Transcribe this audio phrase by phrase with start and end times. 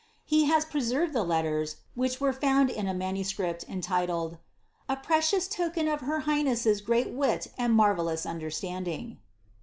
[0.25, 3.35] He has preserved the letters, which were found in a MS.,
[3.69, 4.39] entitled,
[4.89, 9.19] ^A precious Token of her highness's great wit and marvellous understanding."